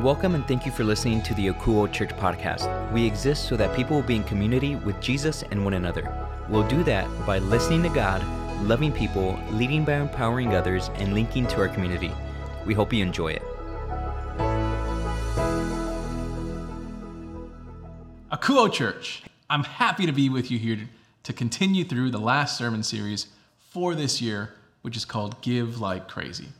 [0.00, 2.92] Welcome and thank you for listening to the Akouo Church podcast.
[2.92, 6.14] We exist so that people will be in community with Jesus and one another.
[6.48, 8.22] We'll do that by listening to God,
[8.62, 12.12] loving people, leading by empowering others, and linking to our community.
[12.64, 13.42] We hope you enjoy it.
[18.30, 20.78] Akouo Church, I'm happy to be with you here
[21.24, 23.26] to continue through the last sermon series
[23.58, 26.50] for this year, which is called Give Like Crazy.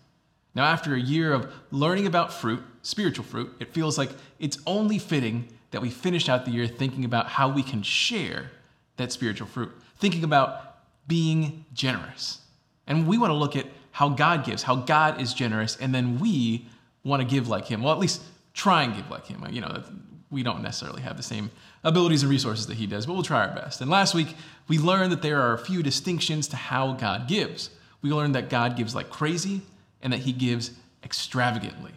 [0.57, 4.99] Now, after a year of learning about fruit, spiritual fruit, it feels like it's only
[4.99, 8.51] fitting that we finish out the year thinking about how we can share
[8.97, 12.41] that spiritual fruit, thinking about being generous.
[12.87, 16.19] And we want to look at how God gives, how God is generous, and then
[16.19, 16.67] we
[17.05, 17.83] want to give like Him.
[17.83, 18.23] Well, at least
[18.55, 19.45] try and give like Him.
[19.51, 19.83] You know,
[20.31, 21.51] we don't necessarily have the same
[21.85, 23.83] abilities and resources that He does, but we'll try our best.
[23.83, 24.35] And last week,
[24.67, 27.69] we learned that there are a few distinctions to how God gives.
[28.01, 29.61] We learned that God gives like crazy
[30.01, 30.71] and that He gives
[31.05, 31.93] extravagantly.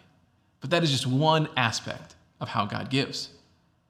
[0.62, 3.28] But that is just one aspect of how God gives.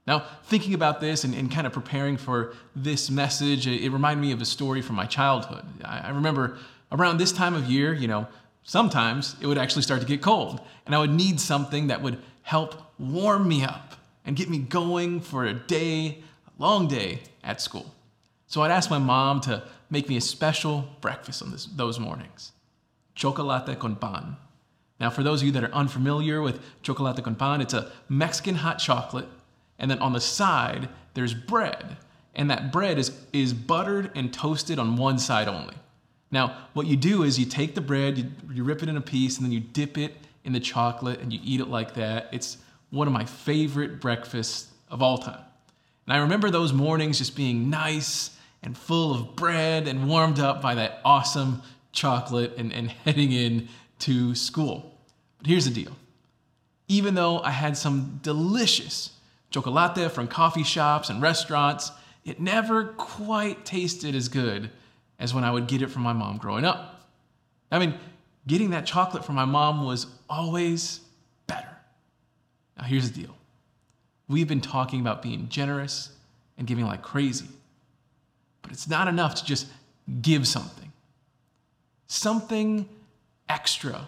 [0.07, 4.33] Now, thinking about this and, and, kind of preparing for this message, it, reminded me
[4.33, 5.65] of a story from my childhood.
[5.85, 6.59] I, I remember
[6.91, 8.27] around this time of year, you know,
[8.65, 12.19] sometimes it would actually start to get cold, and I would need something that would
[12.43, 17.61] help warm me up and get me going for a day, a long day at
[17.61, 17.95] school.
[18.49, 22.53] So I'd ask my mom to make me a special breakfast on this, those mornings
[23.15, 24.37] chocolate con pan.
[25.03, 28.55] Now, for those of you that are unfamiliar with chocolate con pan, it's a Mexican
[28.55, 29.27] hot chocolate,
[29.77, 31.97] and then on the side, there's bread.
[32.37, 35.75] And that bread is, is buttered and toasted on one side only.
[36.31, 39.01] Now, what you do is you take the bread, you, you rip it in a
[39.01, 40.15] piece, and then you dip it
[40.45, 42.29] in the chocolate and you eat it like that.
[42.31, 42.59] It's
[42.91, 45.43] one of my favorite breakfasts of all time.
[46.07, 50.63] And I remember those mornings just being nice and full of bread and warmed up
[50.63, 54.92] by that awesome chocolate and, and heading in to school.
[55.43, 55.97] But here's the deal.
[56.89, 59.11] Even though I had some delicious
[59.51, 61.91] chocolate from coffee shops and restaurants,
[62.25, 64.71] it never quite tasted as good
[65.19, 67.09] as when I would get it from my mom growing up.
[67.71, 67.95] I mean,
[68.47, 71.01] getting that chocolate from my mom was always
[71.47, 71.77] better.
[72.77, 73.35] Now, here's the deal
[74.29, 76.11] we've been talking about being generous
[76.57, 77.49] and giving like crazy,
[78.63, 79.67] but it's not enough to just
[80.21, 80.93] give something.
[82.07, 82.89] Something
[83.49, 84.07] extra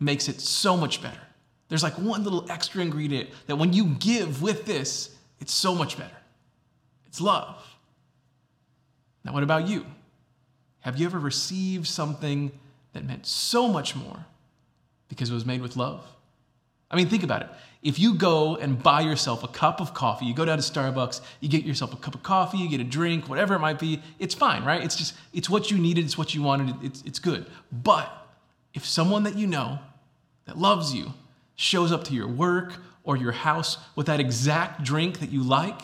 [0.00, 1.20] makes it so much better.
[1.68, 5.96] There's like one little extra ingredient that when you give with this, it's so much
[5.96, 6.16] better.
[7.06, 7.56] It's love.
[9.24, 9.86] Now, what about you?
[10.80, 12.52] Have you ever received something
[12.92, 14.26] that meant so much more
[15.08, 16.04] because it was made with love?
[16.90, 17.48] I mean, think about it.
[17.82, 21.20] If you go and buy yourself a cup of coffee, you go down to Starbucks,
[21.40, 24.02] you get yourself a cup of coffee, you get a drink, whatever it might be,
[24.18, 24.82] it's fine, right?
[24.82, 27.46] It's just, it's what you needed, it's what you wanted, it's, it's good.
[27.72, 28.23] But
[28.74, 29.78] if someone that you know
[30.44, 31.14] that loves you
[31.56, 32.74] shows up to your work
[33.04, 35.80] or your house with that exact drink that you like,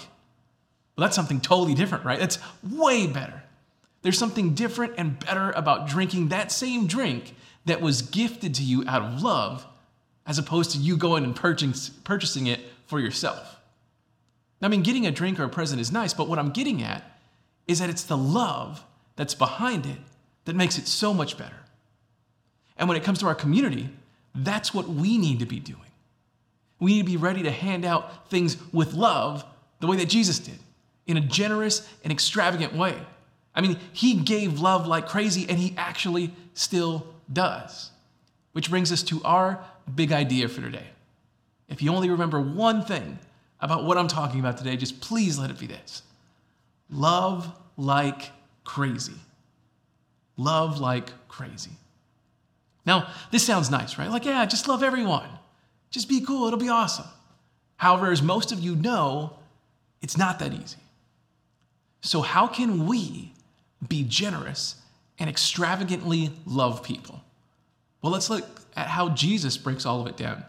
[0.96, 2.18] well, that's something totally different, right?
[2.18, 3.42] That's way better.
[4.02, 7.34] There's something different and better about drinking that same drink
[7.66, 9.66] that was gifted to you out of love
[10.26, 13.60] as opposed to you going and purchasing it for yourself.
[14.62, 17.02] I mean, getting a drink or a present is nice, but what I'm getting at
[17.66, 18.84] is that it's the love
[19.16, 19.98] that's behind it
[20.44, 21.56] that makes it so much better.
[22.80, 23.90] And when it comes to our community,
[24.34, 25.78] that's what we need to be doing.
[26.80, 29.44] We need to be ready to hand out things with love
[29.80, 30.58] the way that Jesus did,
[31.06, 32.96] in a generous and extravagant way.
[33.54, 37.90] I mean, he gave love like crazy, and he actually still does.
[38.52, 39.62] Which brings us to our
[39.94, 40.86] big idea for today.
[41.68, 43.18] If you only remember one thing
[43.60, 46.02] about what I'm talking about today, just please let it be this
[46.88, 48.30] love like
[48.64, 49.14] crazy.
[50.36, 51.72] Love like crazy.
[52.90, 54.10] Now, this sounds nice, right?
[54.10, 55.28] Like, yeah, just love everyone.
[55.92, 57.04] Just be cool, it'll be awesome.
[57.76, 59.34] However, as most of you know,
[60.02, 60.78] it's not that easy.
[62.00, 63.32] So, how can we
[63.86, 64.74] be generous
[65.20, 67.22] and extravagantly love people?
[68.02, 70.44] Well, let's look at how Jesus breaks all of it down.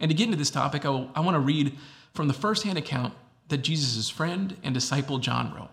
[0.00, 1.76] And to get into this topic, I, I want to read
[2.14, 3.12] from the firsthand account
[3.48, 5.68] that Jesus' friend and disciple John wrote.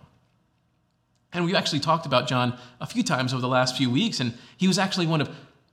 [1.31, 4.33] And we've actually talked about John a few times over the last few weeks, and
[4.57, 5.29] he was actually one of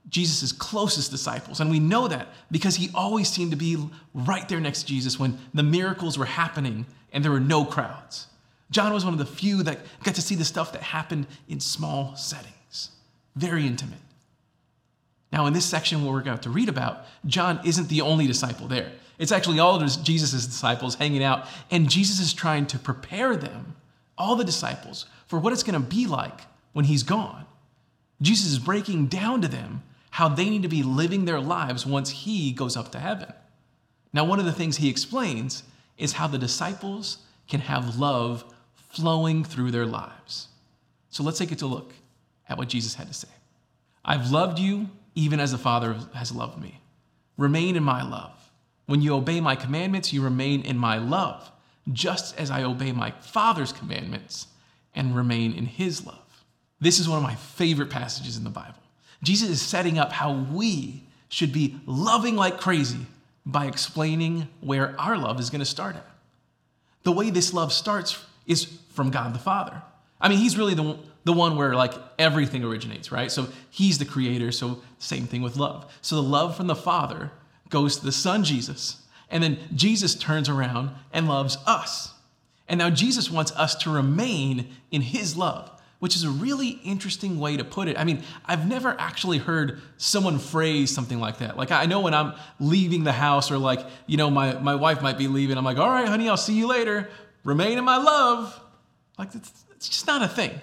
[0.09, 1.59] Jesus' closest disciples.
[1.59, 3.77] And we know that because he always seemed to be
[4.13, 8.27] right there next to Jesus when the miracles were happening and there were no crowds.
[8.71, 11.59] John was one of the few that got to see the stuff that happened in
[11.59, 12.89] small settings,
[13.35, 13.99] very intimate.
[15.31, 18.67] Now, in this section, what we're going to, read about, John isn't the only disciple
[18.67, 18.91] there.
[19.17, 23.75] It's actually all of Jesus' disciples hanging out, and Jesus is trying to prepare them,
[24.17, 26.41] all the disciples, for what it's going to be like
[26.73, 27.45] when he's gone.
[28.21, 32.09] Jesus is breaking down to them how they need to be living their lives once
[32.09, 33.33] he goes up to heaven.
[34.13, 35.63] Now, one of the things he explains
[35.97, 38.43] is how the disciples can have love
[38.75, 40.49] flowing through their lives.
[41.09, 41.93] So let's take a look
[42.49, 43.29] at what Jesus had to say.
[44.03, 46.81] I've loved you even as the Father has loved me.
[47.37, 48.51] Remain in my love.
[48.87, 51.49] When you obey my commandments, you remain in my love,
[51.91, 54.47] just as I obey my Father's commandments
[54.93, 56.17] and remain in his love.
[56.81, 58.80] This is one of my favorite passages in the Bible.
[59.23, 63.05] Jesus is setting up how we should be loving like crazy
[63.45, 66.05] by explaining where our love is going to start at.
[67.03, 69.81] The way this love starts is from God the Father.
[70.19, 73.31] I mean, he's really the, the one where like everything originates, right?
[73.31, 75.91] So he's the creator, so same thing with love.
[76.01, 77.31] So the love from the Father
[77.69, 82.13] goes to the Son Jesus, and then Jesus turns around and loves us.
[82.67, 87.39] And now Jesus wants us to remain in his love which is a really interesting
[87.39, 87.95] way to put it.
[87.95, 91.57] I mean, I've never actually heard someone phrase something like that.
[91.57, 95.03] Like, I know when I'm leaving the house, or like, you know, my, my wife
[95.03, 97.07] might be leaving, I'm like, all right, honey, I'll see you later.
[97.43, 98.59] Remain in my love.
[99.19, 100.59] Like, it's, it's just not a thing.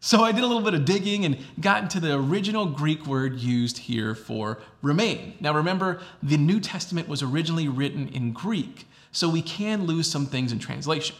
[0.00, 3.38] So I did a little bit of digging and got into the original Greek word
[3.38, 5.34] used here for remain.
[5.38, 10.26] Now remember, the New Testament was originally written in Greek, so we can lose some
[10.26, 11.14] things in translation.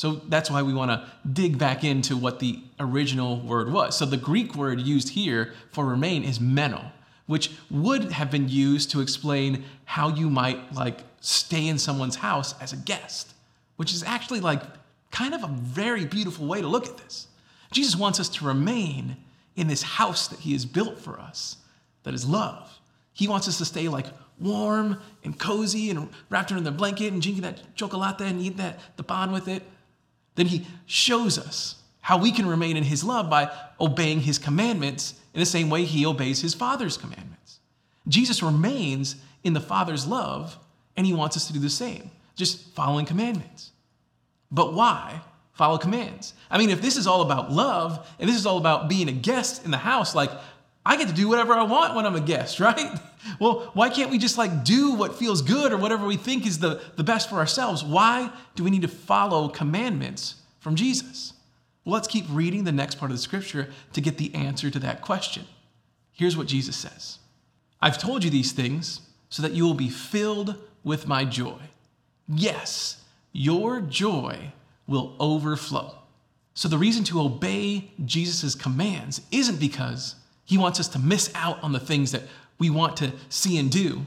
[0.00, 3.98] So that's why we want to dig back into what the original word was.
[3.98, 6.90] So the Greek word used here for remain is meno,
[7.26, 12.58] which would have been used to explain how you might like stay in someone's house
[12.62, 13.34] as a guest,
[13.76, 14.62] which is actually like
[15.10, 17.28] kind of a very beautiful way to look at this.
[17.70, 19.18] Jesus wants us to remain
[19.54, 21.58] in this house that he has built for us,
[22.04, 22.80] that is love.
[23.12, 24.06] He wants us to stay like
[24.38, 28.80] warm and cozy and wrapped in the blanket and drinking that chocolate and eat that
[28.96, 29.62] the pan with it.
[30.34, 33.50] Then he shows us how we can remain in his love by
[33.80, 37.60] obeying his commandments in the same way he obeys his father's commandments.
[38.08, 40.58] Jesus remains in the father's love,
[40.96, 43.70] and he wants us to do the same, just following commandments.
[44.50, 45.20] But why
[45.52, 46.34] follow commands?
[46.50, 49.12] I mean, if this is all about love and this is all about being a
[49.12, 50.30] guest in the house, like
[50.90, 52.98] I get to do whatever I want when I'm a guest, right?
[53.38, 56.58] Well, why can't we just like do what feels good or whatever we think is
[56.58, 57.84] the, the best for ourselves?
[57.84, 61.34] Why do we need to follow commandments from Jesus?
[61.84, 64.80] Well, let's keep reading the next part of the scripture to get the answer to
[64.80, 65.44] that question.
[66.10, 67.20] Here's what Jesus says
[67.80, 71.60] I've told you these things so that you will be filled with my joy.
[72.26, 74.50] Yes, your joy
[74.88, 75.94] will overflow.
[76.54, 80.16] So, the reason to obey Jesus' commands isn't because
[80.50, 82.24] he wants us to miss out on the things that
[82.58, 84.04] we want to see and do.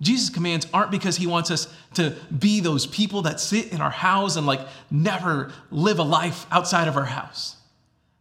[0.00, 3.90] Jesus' commands aren't because he wants us to be those people that sit in our
[3.90, 4.58] house and like
[4.90, 7.54] never live a life outside of our house.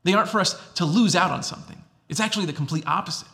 [0.04, 1.81] They aren't for us to lose out on something.
[2.09, 3.27] It's actually the complete opposite.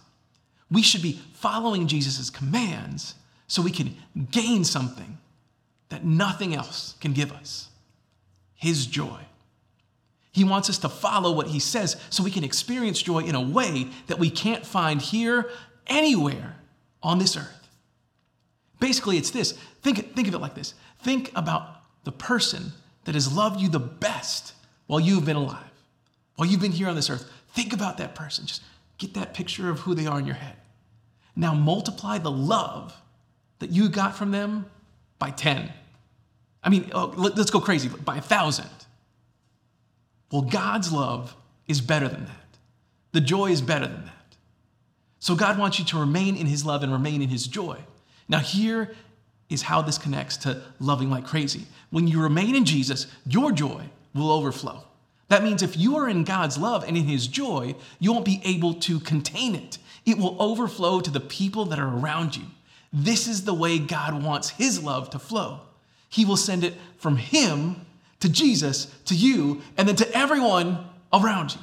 [0.71, 3.15] We should be following Jesus' commands
[3.47, 3.97] so we can
[4.31, 5.17] gain something
[5.89, 7.67] that nothing else can give us
[8.55, 9.19] his joy.
[10.33, 13.41] He wants us to follow what he says so we can experience joy in a
[13.41, 15.49] way that we can't find here
[15.87, 16.55] anywhere
[17.01, 17.69] on this earth.
[18.79, 22.71] Basically, it's this think, think of it like this think about the person
[23.05, 24.53] that has loved you the best
[24.87, 25.71] while you've been alive,
[26.35, 27.29] while you've been here on this earth.
[27.53, 28.45] Think about that person.
[28.45, 28.63] Just
[28.97, 30.55] get that picture of who they are in your head.
[31.35, 32.95] Now, multiply the love
[33.59, 34.65] that you got from them
[35.19, 35.71] by 10.
[36.63, 38.69] I mean, oh, let's go crazy, by a thousand.
[40.33, 41.35] Well, God's love
[41.67, 42.57] is better than that.
[43.11, 44.35] The joy is better than that.
[45.19, 47.77] So God wants you to remain in his love and remain in his joy.
[48.27, 48.95] Now, here
[49.47, 51.67] is how this connects to loving like crazy.
[51.91, 53.83] When you remain in Jesus, your joy
[54.15, 54.83] will overflow.
[55.27, 58.41] That means if you are in God's love and in his joy, you won't be
[58.43, 59.77] able to contain it.
[60.03, 62.45] It will overflow to the people that are around you.
[62.91, 65.61] This is the way God wants his love to flow.
[66.09, 67.85] He will send it from him
[68.23, 71.59] to Jesus, to you, and then to everyone around you.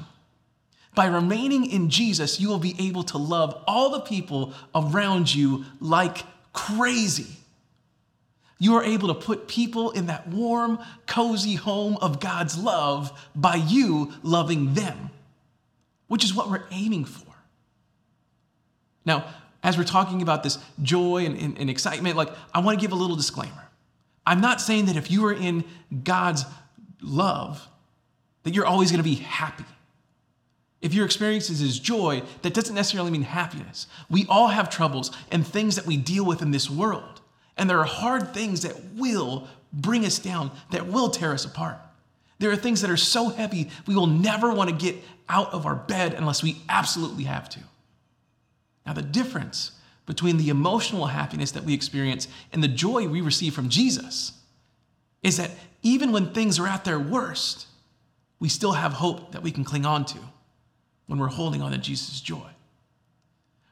[0.94, 5.64] By remaining in Jesus, you will be able to love all the people around you
[5.80, 6.18] like
[6.52, 7.38] crazy.
[8.58, 13.54] You are able to put people in that warm, cozy home of God's love by
[13.54, 15.08] you loving them,
[16.08, 17.32] which is what we're aiming for.
[19.06, 19.24] Now,
[19.62, 22.92] as we're talking about this joy and, and, and excitement, like I want to give
[22.92, 23.69] a little disclaimer.
[24.30, 25.64] I'm not saying that if you are in
[26.04, 26.44] God's
[27.02, 27.66] love,
[28.44, 29.64] that you're always going to be happy.
[30.80, 33.88] If your experience is joy, that doesn't necessarily mean happiness.
[34.08, 37.20] We all have troubles and things that we deal with in this world.
[37.56, 41.78] And there are hard things that will bring us down, that will tear us apart.
[42.38, 45.66] There are things that are so heavy, we will never want to get out of
[45.66, 47.60] our bed unless we absolutely have to.
[48.86, 49.72] Now, the difference
[50.10, 54.32] between the emotional happiness that we experience and the joy we receive from Jesus
[55.22, 55.52] is that
[55.84, 57.68] even when things are at their worst,
[58.40, 60.18] we still have hope that we can cling on to
[61.06, 62.48] when we're holding on to Jesus' joy.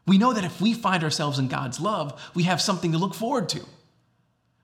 [0.06, 3.14] We know that if we find ourselves in God's love, we have something to look
[3.14, 3.62] forward to.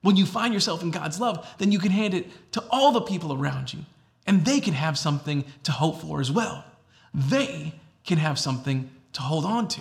[0.00, 3.00] When you find yourself in God's love, then you can hand it to all the
[3.00, 3.80] people around you,
[4.28, 6.64] and they can have something to hope for as well.
[7.12, 7.74] They
[8.06, 9.80] can have something to hold on to.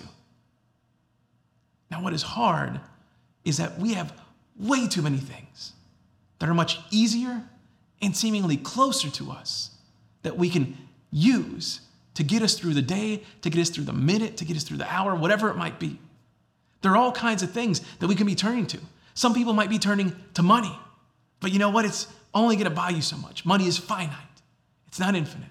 [1.93, 2.79] Now, what is hard
[3.45, 4.19] is that we have
[4.57, 5.73] way too many things
[6.39, 7.43] that are much easier
[8.01, 9.69] and seemingly closer to us
[10.23, 10.75] that we can
[11.11, 11.81] use
[12.15, 14.63] to get us through the day, to get us through the minute, to get us
[14.63, 15.99] through the hour, whatever it might be.
[16.81, 18.79] There are all kinds of things that we can be turning to.
[19.13, 20.75] Some people might be turning to money,
[21.41, 21.85] but you know what?
[21.85, 23.45] It's only going to buy you so much.
[23.45, 24.41] Money is finite,
[24.87, 25.49] it's not infinite.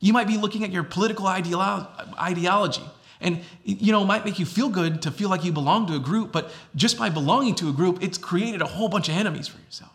[0.00, 2.84] You might be looking at your political ideology.
[3.20, 5.96] And you know, it might make you feel good to feel like you belong to
[5.96, 9.16] a group, but just by belonging to a group, it's created a whole bunch of
[9.16, 9.92] enemies for yourself.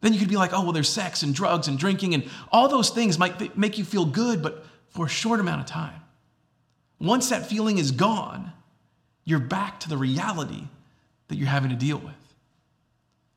[0.00, 2.68] Then you could be like, oh, well, there's sex and drugs and drinking, and all
[2.68, 6.00] those things might make you feel good, but for a short amount of time.
[7.00, 8.52] Once that feeling is gone,
[9.24, 10.64] you're back to the reality
[11.28, 12.14] that you're having to deal with.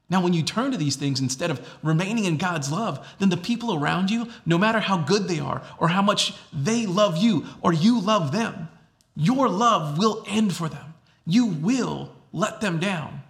[0.09, 3.37] Now, when you turn to these things instead of remaining in God's love, then the
[3.37, 7.45] people around you, no matter how good they are, or how much they love you,
[7.61, 8.69] or you love them,
[9.15, 10.95] your love will end for them.
[11.25, 13.21] You will let them down.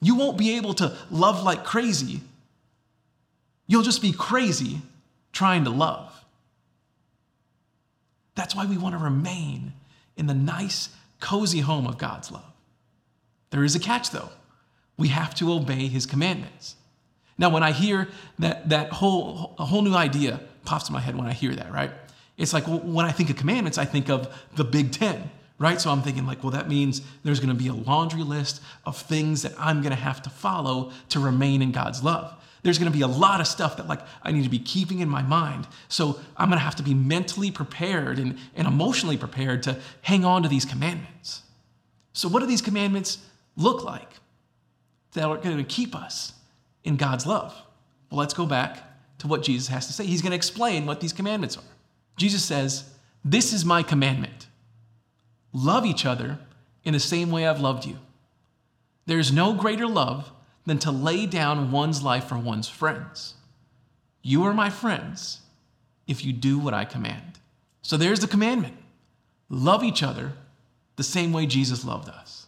[0.00, 2.22] You won't be able to love like crazy
[3.72, 4.82] You'll just be crazy
[5.32, 6.26] trying to love.
[8.34, 9.72] That's why we want to remain
[10.14, 10.90] in the nice,
[11.20, 12.52] cozy home of God's love.
[13.48, 14.28] There is a catch, though.
[15.02, 16.76] We have to obey his commandments.
[17.36, 18.06] Now, when I hear
[18.38, 21.72] that, that whole, a whole new idea pops in my head when I hear that,
[21.72, 21.90] right?
[22.36, 25.28] It's like well, when I think of commandments, I think of the Big Ten,
[25.58, 25.80] right?
[25.80, 28.96] So I'm thinking, like, well, that means there's going to be a laundry list of
[28.96, 32.32] things that I'm going to have to follow to remain in God's love
[32.62, 35.00] there's going to be a lot of stuff that like I need to be keeping
[35.00, 35.66] in my mind.
[35.88, 40.24] So I'm going to have to be mentally prepared and, and emotionally prepared to hang
[40.24, 41.42] on to these commandments.
[42.12, 43.18] So what do these commandments
[43.56, 44.08] look like
[45.12, 46.32] that are going to keep us
[46.84, 47.54] in God's love?
[48.10, 48.78] Well, let's go back
[49.18, 50.04] to what Jesus has to say.
[50.04, 51.64] He's going to explain what these commandments are.
[52.16, 52.90] Jesus says,
[53.24, 54.46] This is my commandment
[55.54, 56.38] love each other
[56.82, 57.98] in the same way I've loved you.
[59.06, 60.32] There's no greater love
[60.64, 63.34] than to lay down one's life for one's friends.
[64.22, 65.40] You are my friends
[66.06, 67.38] if you do what I command.
[67.82, 68.76] So there's the commandment
[69.48, 70.32] love each other
[70.96, 72.46] the same way Jesus loved us.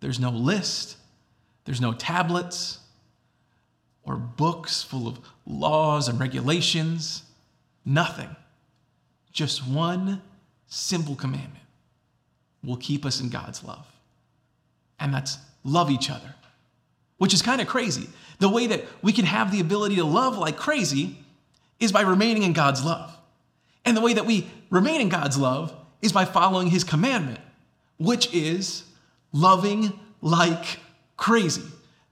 [0.00, 0.96] There's no list,
[1.70, 2.80] there's no tablets
[4.02, 7.22] or books full of laws and regulations,
[7.84, 8.34] nothing.
[9.30, 10.20] Just one
[10.66, 11.64] simple commandment
[12.64, 13.86] will keep us in God's love,
[14.98, 16.34] and that's love each other
[17.18, 18.08] which is kind of crazy.
[18.38, 21.18] The way that we can have the ability to love like crazy
[21.78, 23.14] is by remaining in God's love.
[23.84, 27.38] And the way that we remain in God's love is by following his commandment,
[27.98, 28.84] which is
[29.32, 30.78] loving like
[31.20, 31.62] crazy.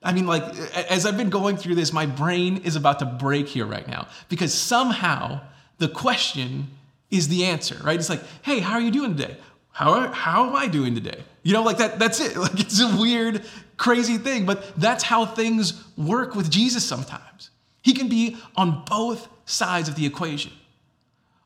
[0.03, 0.45] I mean, like,
[0.91, 4.07] as I've been going through this, my brain is about to break here right now
[4.29, 5.41] because somehow
[5.79, 6.69] the question
[7.11, 7.99] is the answer, right?
[7.99, 9.37] It's like, hey, how are you doing today?
[9.73, 11.25] How, are, how am I doing today?
[11.43, 12.37] You know, like that, that's it.
[12.37, 13.45] Like it's a weird,
[13.79, 17.51] crazy thing, but that's how things work with Jesus sometimes.
[17.81, 20.53] He can be on both sides of the equation.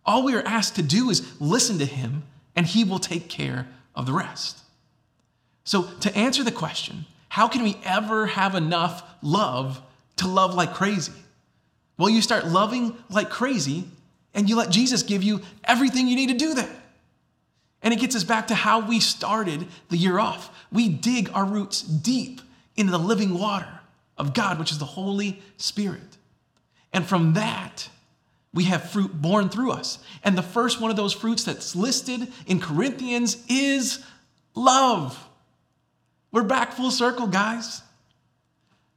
[0.05, 2.25] All we are asked to do is listen to him,
[2.57, 4.59] and he will take care of the rest.
[5.65, 9.81] So, to answer the question, how can we ever have enough love
[10.17, 11.15] to love like crazy?
[11.97, 13.85] Well, you start loving like crazy,
[14.35, 16.69] and you let Jesus give you everything you need to do that.
[17.83, 20.55] And it gets us back to how we started the year off.
[20.71, 22.43] We dig our roots deep
[22.77, 23.81] into the living water
[24.19, 26.19] of God, which is the Holy Spirit.
[26.93, 27.89] And from that,
[28.53, 30.01] we have fruit born through us.
[30.23, 34.05] And the first one of those fruits that's listed in Corinthians is
[34.55, 35.19] love.
[36.33, 37.83] We're back full circle, guys.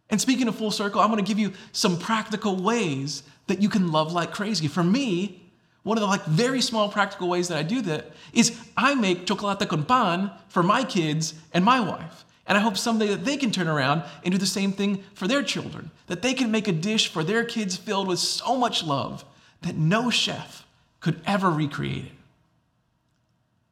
[0.09, 3.69] And speaking of full circle, I'm going to give you some practical ways that you
[3.69, 4.67] can love like crazy.
[4.67, 5.41] For me,
[5.83, 9.27] one of the like very small practical ways that I do that is I make
[9.27, 12.23] chocolate con pan for my kids and my wife.
[12.47, 15.27] And I hope someday that they can turn around and do the same thing for
[15.27, 15.91] their children.
[16.07, 19.25] That they can make a dish for their kids filled with so much love
[19.63, 20.65] that no chef
[21.01, 22.11] could ever recreate it.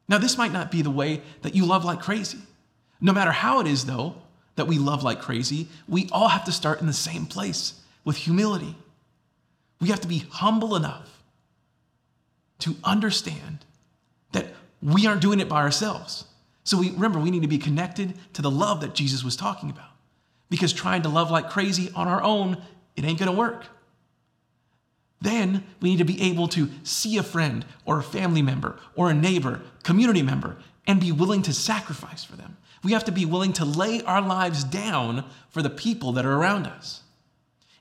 [0.10, 2.39] Now, this might not be the way that you love like crazy.
[3.04, 4.16] No matter how it is, though,
[4.56, 8.16] that we love like crazy, we all have to start in the same place with
[8.16, 8.76] humility.
[9.82, 11.22] We have to be humble enough
[12.60, 13.66] to understand
[14.32, 14.48] that
[14.82, 16.26] we aren't doing it by ourselves.
[16.64, 19.70] So we remember we need to be connected to the love that Jesus was talking
[19.70, 19.90] about.
[20.50, 22.62] Because trying to love like crazy on our own,
[22.96, 23.66] it ain't gonna work.
[25.20, 29.10] Then we need to be able to see a friend or a family member or
[29.10, 32.58] a neighbor, community member, and be willing to sacrifice for them.
[32.84, 36.34] We have to be willing to lay our lives down for the people that are
[36.34, 37.02] around us.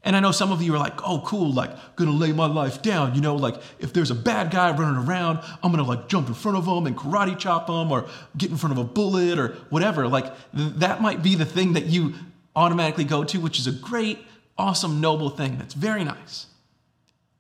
[0.05, 2.83] And I know some of you are like, oh, cool, like, gonna lay my life
[2.83, 3.15] down.
[3.15, 6.35] You know, like, if there's a bad guy running around, I'm gonna like jump in
[6.35, 9.49] front of him and karate chop him or get in front of a bullet or
[9.71, 10.09] whatever.
[10.09, 12.15] Like, th- that might be the thing that you
[12.57, 14.19] automatically go to, which is a great,
[14.59, 15.57] awesome, noble thing.
[15.57, 16.47] That's very nice.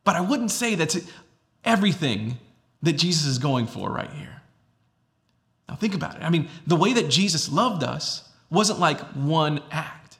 [0.04, 0.98] But I wouldn't say that's
[1.64, 2.38] everything
[2.82, 4.41] that Jesus is going for right here.
[5.68, 6.22] Now, think about it.
[6.22, 10.18] I mean, the way that Jesus loved us wasn't like one act,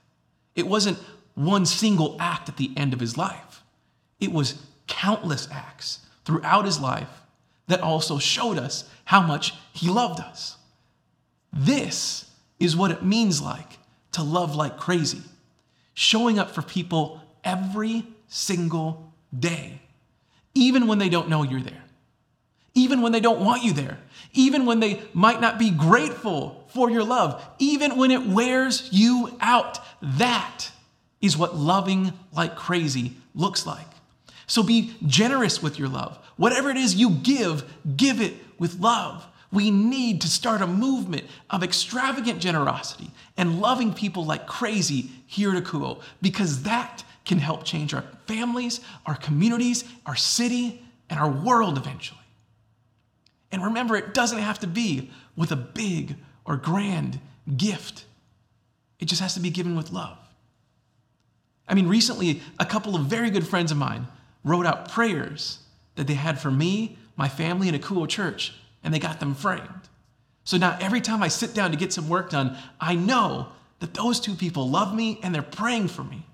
[0.54, 0.98] it wasn't
[1.34, 3.62] one single act at the end of his life.
[4.20, 7.08] It was countless acts throughout his life
[7.66, 10.56] that also showed us how much he loved us.
[11.52, 13.78] This is what it means like
[14.12, 15.22] to love like crazy,
[15.94, 19.80] showing up for people every single day,
[20.54, 21.81] even when they don't know you're there,
[22.74, 23.98] even when they don't want you there,
[24.32, 29.36] even when they might not be grateful for your love, even when it wears you
[29.40, 29.78] out.
[30.00, 30.70] That
[31.20, 33.86] is what loving like crazy looks like.
[34.46, 36.18] So be generous with your love.
[36.36, 37.64] Whatever it is you give,
[37.96, 39.26] give it with love.
[39.52, 45.54] We need to start a movement of extravagant generosity and loving people like crazy here
[45.54, 51.30] at Akouo because that can help change our families, our communities, our city, and our
[51.30, 52.21] world eventually.
[53.52, 57.20] And remember, it doesn't have to be with a big or grand
[57.56, 58.06] gift,
[58.98, 60.18] it just has to be given with love.
[61.68, 64.08] I mean, recently, a couple of very good friends of mine
[64.42, 65.58] wrote out prayers
[65.94, 69.88] that they had for me, my family, and Akouo church, and they got them framed.
[70.44, 73.94] So now every time I sit down to get some work done, I know that
[73.94, 76.26] those two people love me and they're praying for me.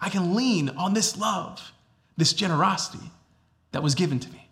[0.00, 1.72] I can lean on this love,
[2.16, 3.10] this generosity
[3.72, 4.45] that was given to me.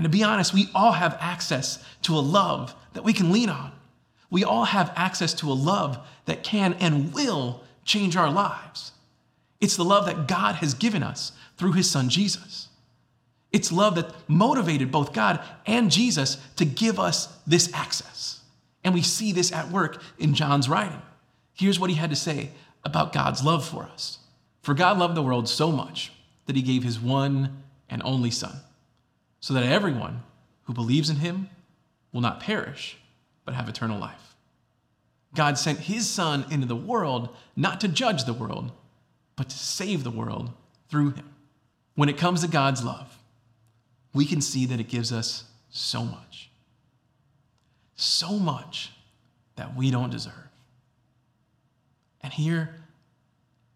[0.00, 3.50] And to be honest, we all have access to a love that we can lean
[3.50, 3.70] on.
[4.30, 8.92] We all have access to a love that can and will change our lives.
[9.60, 12.68] It's the love that God has given us through his son Jesus.
[13.52, 18.40] It's love that motivated both God and Jesus to give us this access.
[18.82, 21.02] And we see this at work in John's writing.
[21.52, 22.52] Here's what he had to say
[22.86, 24.20] about God's love for us.
[24.62, 26.10] For God loved the world so much
[26.46, 28.62] that he gave his one and only Son,
[29.40, 30.22] so that everyone
[30.64, 31.48] who believes in him
[32.12, 32.98] will not perish,
[33.44, 34.36] but have eternal life.
[35.34, 38.72] God sent his Son into the world not to judge the world,
[39.36, 40.50] but to save the world
[40.88, 41.30] through him.
[41.94, 43.18] When it comes to God's love,
[44.12, 46.50] we can see that it gives us so much.
[47.94, 48.92] So much
[49.56, 50.34] that we don't deserve.
[52.22, 52.74] And here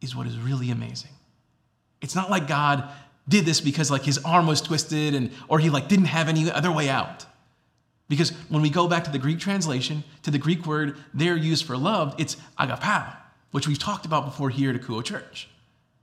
[0.00, 1.10] is what is really amazing.
[2.00, 2.88] It's not like God
[3.28, 6.50] did this because like his arm was twisted and or he like didn't have any
[6.50, 7.26] other way out.
[8.08, 11.64] Because when we go back to the Greek translation, to the Greek word there used
[11.64, 13.16] for love, it's agapao,
[13.50, 15.48] which we've talked about before here at Akouo Church.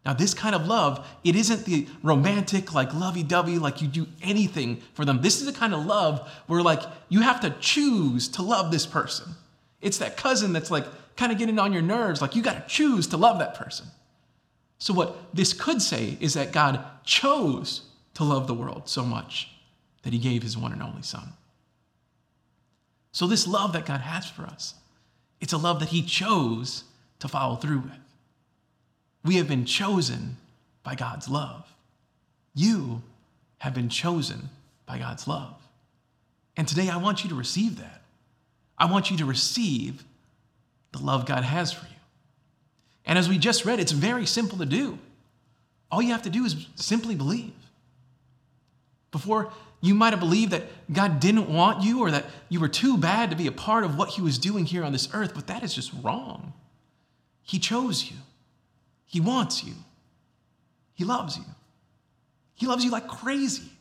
[0.04, 4.08] Now, this kind of love, it isn't the romantic, like lovey dovey, like you do
[4.24, 5.22] anything for them.
[5.22, 8.88] This is the kind of love where, like, you have to choose to love this
[8.88, 9.28] person.
[9.80, 10.86] It's that cousin that's like
[11.18, 13.86] kind of getting on your nerves, like, you got to choose to love that person.
[14.82, 17.84] So, what this could say is that God chose
[18.16, 19.52] to love the world so much
[20.02, 21.34] that he gave his one and only son.
[23.12, 24.74] So, this love that God has for us,
[25.40, 26.84] it's a love that He chose
[27.20, 28.00] to follow through with.
[29.24, 30.38] We have been chosen
[30.82, 31.72] by God's love.
[32.56, 33.04] You
[33.60, 34.50] have been chosen
[34.88, 35.62] by God's love.
[36.58, 38.02] And today I want you to receive that.
[38.80, 40.04] I want you to receive
[40.92, 42.01] the love God has for you.
[43.06, 44.98] And as we just read, it's very simple to do.
[45.92, 47.54] All you have to do is simply believe.
[49.12, 52.98] Before you might have believed that God didn't want you or that you were too
[52.98, 55.48] bad to be a part of what He was doing here on this earth, but
[55.48, 56.54] that is just wrong.
[57.44, 58.18] He chose you,
[59.06, 59.74] He wants you,
[60.94, 61.44] He loves you.
[62.54, 63.72] He loves you like crazy.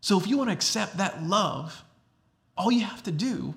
[0.00, 1.82] So if you want to accept that love,
[2.56, 3.54] all you have to do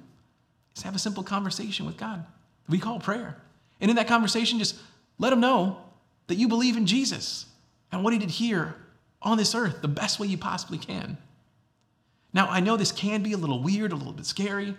[0.75, 2.25] is have a simple conversation with God.
[2.67, 3.37] We call prayer.
[3.79, 4.75] And in that conversation, just
[5.17, 5.77] let them know
[6.27, 7.45] that you believe in Jesus
[7.91, 8.75] and what He did here
[9.21, 11.17] on this earth the best way you possibly can.
[12.33, 14.75] Now, I know this can be a little weird, a little bit scary.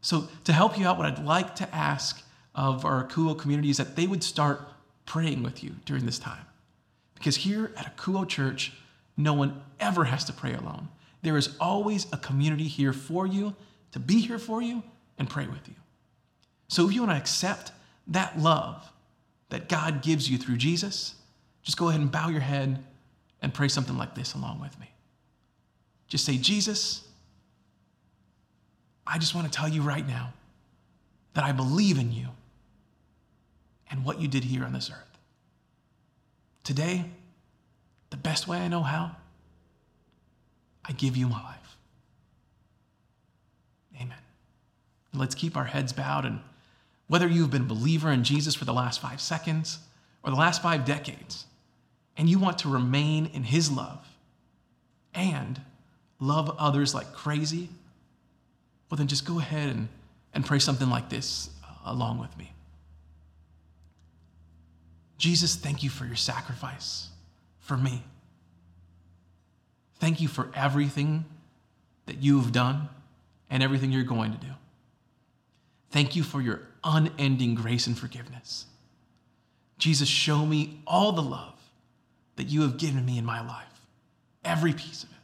[0.00, 2.22] So, to help you out, what I'd like to ask
[2.54, 4.60] of our Akouo community is that they would start
[5.06, 6.44] praying with you during this time.
[7.14, 8.72] Because here at Akouo Church,
[9.16, 10.88] no one ever has to pray alone.
[11.22, 13.54] There is always a community here for you
[13.92, 14.82] to be here for you
[15.18, 15.74] and pray with you.
[16.68, 17.72] So if you want to accept
[18.08, 18.90] that love
[19.50, 21.14] that God gives you through Jesus,
[21.62, 22.82] just go ahead and bow your head
[23.40, 24.90] and pray something like this along with me.
[26.08, 27.06] Just say, Jesus,
[29.06, 30.32] I just want to tell you right now
[31.34, 32.28] that I believe in you
[33.90, 35.18] and what you did here on this earth.
[36.64, 37.04] Today,
[38.10, 39.16] the best way I know how,
[40.84, 41.76] I give you my life.
[43.96, 44.18] Amen.
[45.14, 46.24] Let's keep our heads bowed.
[46.24, 46.40] And
[47.08, 49.78] whether you've been a believer in Jesus for the last five seconds
[50.22, 51.46] or the last five decades,
[52.16, 54.06] and you want to remain in his love
[55.14, 55.60] and
[56.20, 57.68] love others like crazy,
[58.90, 59.88] well, then just go ahead and,
[60.34, 62.52] and pray something like this uh, along with me.
[65.16, 67.08] Jesus, thank you for your sacrifice
[67.58, 68.02] for me.
[69.98, 71.24] Thank you for everything
[72.06, 72.88] that you have done
[73.50, 74.52] and everything you're going to do.
[75.90, 78.66] Thank you for your unending grace and forgiveness.
[79.78, 81.54] Jesus, show me all the love
[82.36, 83.86] that you have given me in my life,
[84.44, 85.16] every piece of it.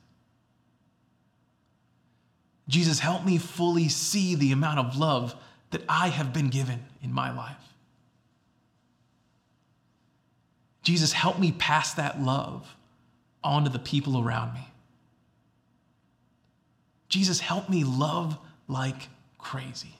[2.68, 5.34] Jesus, help me fully see the amount of love
[5.70, 7.56] that I have been given in my life.
[10.82, 12.76] Jesus, help me pass that love
[13.42, 14.68] on to the people around me.
[17.08, 19.94] Jesus, help me love like crazy.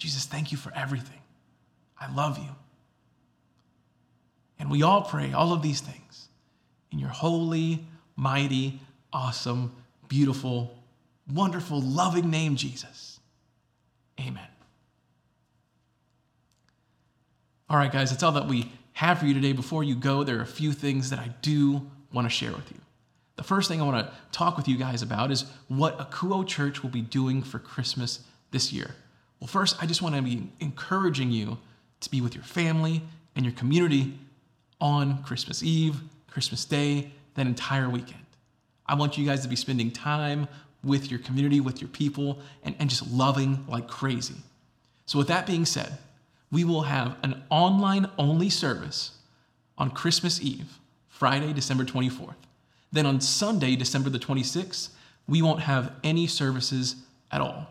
[0.00, 1.20] Jesus, thank you for everything.
[1.98, 2.48] I love you.
[4.58, 6.28] And we all pray all of these things
[6.90, 7.84] in your holy,
[8.16, 8.80] mighty,
[9.12, 9.72] awesome,
[10.08, 10.76] beautiful,
[11.30, 13.20] wonderful, loving name, Jesus.
[14.18, 14.48] Amen.
[17.68, 19.52] All right, guys, that's all that we have for you today.
[19.52, 22.70] Before you go, there are a few things that I do want to share with
[22.70, 22.78] you.
[23.36, 26.82] The first thing I want to talk with you guys about is what Akouo Church
[26.82, 28.94] will be doing for Christmas this year.
[29.40, 31.58] Well, first, I just want to be encouraging you
[32.00, 33.02] to be with your family
[33.34, 34.18] and your community
[34.80, 35.96] on Christmas Eve,
[36.30, 38.24] Christmas Day, that entire weekend.
[38.86, 40.46] I want you guys to be spending time
[40.84, 44.34] with your community, with your people, and, and just loving like crazy.
[45.06, 45.98] So, with that being said,
[46.50, 49.12] we will have an online only service
[49.78, 52.34] on Christmas Eve, Friday, December 24th.
[52.92, 54.90] Then on Sunday, December the 26th,
[55.28, 56.96] we won't have any services
[57.30, 57.68] at all.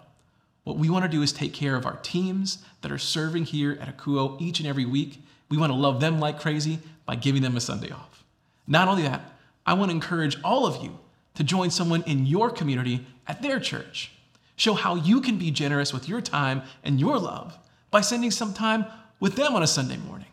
[0.70, 3.80] What we want to do is take care of our teams that are serving here
[3.82, 5.20] at Akouo each and every week.
[5.50, 6.78] We want to love them like crazy
[7.08, 8.24] by giving them a Sunday off.
[8.68, 9.34] Not only that,
[9.66, 11.00] I want to encourage all of you
[11.34, 14.12] to join someone in your community at their church.
[14.58, 17.58] Show how you can be generous with your time and your love
[17.90, 18.86] by spending some time
[19.20, 20.28] with them on a Sunday morning.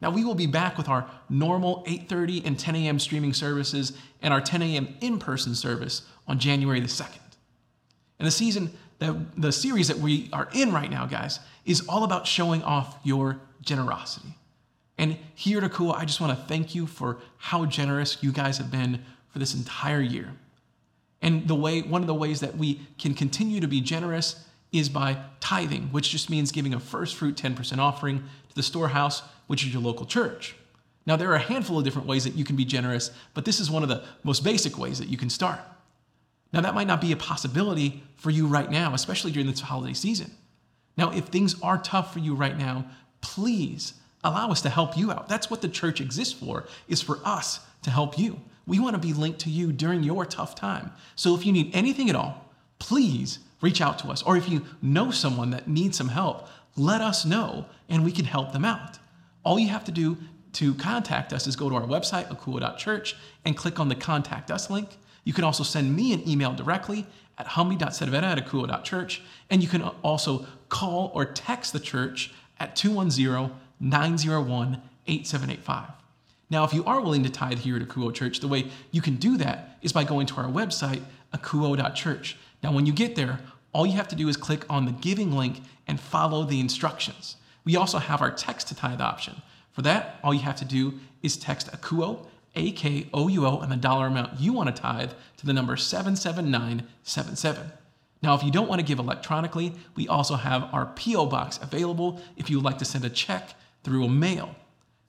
[0.00, 2.98] Now we will be back with our normal 8:30 and 10 a.m.
[2.98, 3.92] streaming services
[4.22, 4.96] and our 10 a.m.
[5.02, 7.18] in-person service on January the 2nd.
[8.18, 8.70] And the season
[9.00, 12.98] that the series that we are in right now, guys, is all about showing off
[13.02, 14.36] your generosity.
[14.96, 18.58] And here at Akouo, I just want to thank you for how generous you guys
[18.58, 20.32] have been for this entire year.
[21.22, 24.88] And the way one of the ways that we can continue to be generous is
[24.88, 29.64] by tithing, which just means giving a first fruit 10% offering to the storehouse, which
[29.64, 30.54] is your local church.
[31.06, 33.58] Now, there are a handful of different ways that you can be generous, but this
[33.58, 35.60] is one of the most basic ways that you can start.
[36.52, 39.94] Now, that might not be a possibility for you right now, especially during this holiday
[39.94, 40.32] season.
[40.96, 42.86] Now, if things are tough for you right now,
[43.20, 45.28] please allow us to help you out.
[45.28, 48.40] That's what the church exists for, is for us to help you.
[48.66, 50.92] We want to be linked to you during your tough time.
[51.16, 54.22] So if you need anything at all, please reach out to us.
[54.22, 58.24] Or if you know someone that needs some help, let us know and we can
[58.24, 58.98] help them out.
[59.44, 60.18] All you have to do
[60.52, 64.68] to contact us is go to our website, akouo.church, and click on the Contact Us
[64.68, 64.88] link.
[65.24, 67.06] You can also send me an email directly
[67.38, 69.22] at humby.sedvera at.
[69.50, 75.90] And you can also call or text the church at 210 901 8785.
[76.50, 79.16] Now, if you are willing to tithe here at Akouo Church, the way you can
[79.16, 81.02] do that is by going to our website,
[81.32, 82.36] akouo.church.
[82.62, 83.40] Now, when you get there,
[83.72, 87.36] all you have to do is click on the giving link and follow the instructions.
[87.64, 89.42] We also have our text to tithe option.
[89.72, 93.60] For that, all you have to do is text AKOUO, A K O U O,
[93.60, 97.72] and the dollar amount you want to tithe to the number 77977.
[98.22, 101.26] Now, if you don't want to give electronically, we also have our P.O.
[101.26, 104.54] box available if you would like to send a check through a mail.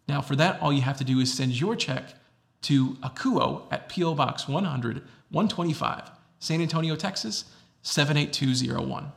[0.07, 2.13] Now, for that, all you have to do is send your check
[2.63, 4.15] to Akouo at P.O.
[4.15, 7.45] Box 100 125, San Antonio, Texas
[7.83, 9.11] 78201.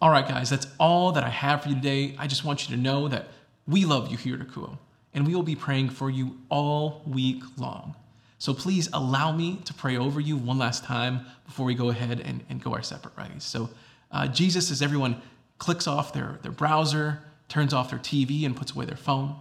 [0.00, 2.14] All right, guys, that's all that I have for you today.
[2.18, 3.28] I just want you to know that
[3.66, 4.78] we love you here at Akouo,
[5.16, 7.96] and we will be praying for you all week long.
[8.38, 12.20] So please allow me to pray over you one last time before we go ahead
[12.20, 13.42] and, and go our separate ways.
[13.42, 13.70] So,
[14.12, 15.20] uh, Jesus, as everyone
[15.58, 19.34] clicks off their, their browser, turns off their TV, and puts away their phone,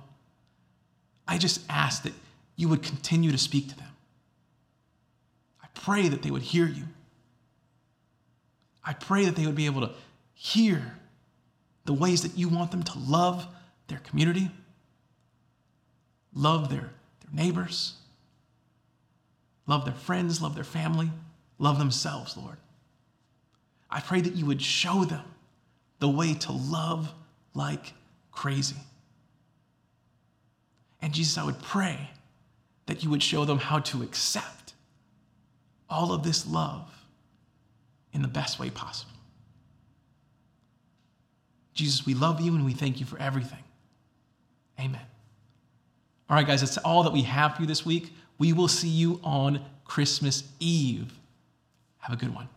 [1.28, 2.14] I just ask that
[2.56, 3.90] you would continue to speak to them.
[5.62, 6.86] I pray that they would hear you.
[8.84, 9.94] I pray that they would be able to
[10.34, 10.98] hear
[11.84, 13.46] the ways that you want them to love
[13.88, 14.50] their community,
[16.36, 17.94] love their, their neighbors,
[19.66, 21.10] love their friends, love their family,
[21.58, 22.58] love themselves, Lord.
[23.90, 25.24] I pray that you would show them
[26.00, 27.12] the way to love
[27.54, 27.94] like
[28.32, 28.76] crazy.
[31.02, 32.10] And Jesus, I would pray
[32.88, 34.74] that you would show them how to accept
[35.90, 36.92] all of this love
[38.12, 39.12] in the best way possible.
[41.74, 43.64] Jesus, we love you and we thank you for everything.
[44.80, 45.02] Amen.
[46.30, 48.14] All right, guys, that's all that we have for you this week.
[48.40, 51.14] We will see you on Christmas Eve.
[52.00, 52.50] Have a good one.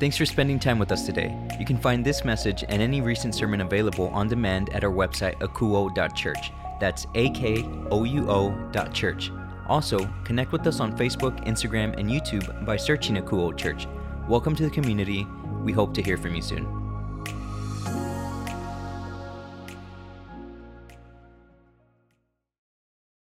[0.00, 1.36] Thanks for spending time with us today.
[1.58, 5.38] You can find this message and any recent sermon available on demand at our website,
[5.40, 6.50] akouo.church.
[6.80, 9.30] That's A K O U O church.
[9.68, 13.86] Also, connect with us on Facebook, Instagram, and YouTube by searching Akouo Church.
[14.28, 15.26] Welcome to the community.
[15.62, 16.83] We hope to hear from you soon.